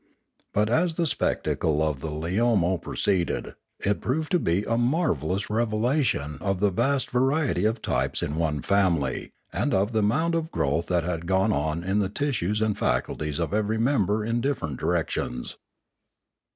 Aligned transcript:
But, 0.51 0.67
as 0.67 0.95
the 0.95 1.05
spectacle 1.05 1.87
of 1.87 1.99
the 1.99 2.09
Leomo 2.09 2.81
proceeded, 2.81 3.53
it 3.85 4.01
proved 4.01 4.31
to 4.31 4.39
be 4.39 4.63
a 4.63 4.75
marvellous 4.75 5.43
revela 5.45 6.03
tion 6.03 6.39
of 6.41 6.59
the 6.59 6.71
vast 6.71 7.11
variety 7.11 7.65
of 7.65 7.83
types 7.83 8.23
in 8.23 8.35
one 8.35 8.63
family, 8.63 9.29
and 9.53 9.75
of 9.75 9.91
the 9.91 9.99
amount 9.99 10.33
of 10.33 10.49
growth 10.49 10.87
that 10.87 11.03
had 11.03 11.27
gone 11.27 11.53
on 11.53 11.83
in 11.83 11.99
the 11.99 12.09
tissues 12.09 12.63
and 12.63 12.79
faculties 12.79 13.37
of 13.39 13.53
every 13.53 13.77
member 13.77 14.25
in 14.25 14.41
different 14.41 14.79
directions. 14.79 15.57